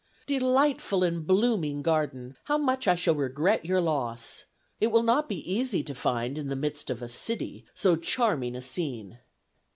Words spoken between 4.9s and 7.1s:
not be easy to find in the midst of a